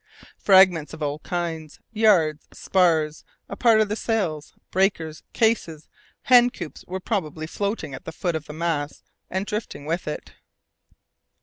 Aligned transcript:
Fragments 0.39 0.95
of 0.95 1.03
all 1.03 1.19
kinds, 1.19 1.79
yards, 1.93 2.47
spars, 2.51 3.23
a 3.47 3.55
part 3.55 3.79
of 3.79 3.87
the 3.87 3.95
sails, 3.95 4.55
breakers, 4.71 5.21
cases, 5.31 5.89
hen 6.23 6.49
coops, 6.49 6.83
were 6.87 6.99
probably 6.99 7.45
floating 7.45 7.93
at 7.93 8.05
the 8.05 8.11
foot 8.11 8.33
of 8.35 8.45
the 8.45 8.53
mass 8.53 9.03
and 9.29 9.45
drifting 9.45 9.85
with 9.85 10.07
it. 10.07 10.31